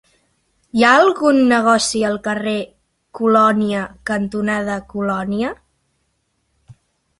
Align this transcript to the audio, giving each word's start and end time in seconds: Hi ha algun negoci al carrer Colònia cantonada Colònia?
Hi 0.77 0.85
ha 0.85 0.93
algun 1.01 1.41
negoci 1.51 2.01
al 2.09 2.17
carrer 2.29 2.55
Colònia 3.21 3.85
cantonada 4.13 4.81
Colònia? 4.97 5.55